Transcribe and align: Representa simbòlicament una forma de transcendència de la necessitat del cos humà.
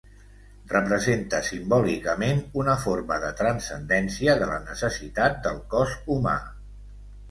Representa 0.69 1.41
simbòlicament 1.49 2.41
una 2.63 2.77
forma 2.87 3.21
de 3.27 3.31
transcendència 3.45 4.39
de 4.43 4.51
la 4.57 4.61
necessitat 4.67 5.43
del 5.49 5.65
cos 5.77 5.99
humà. 6.19 6.39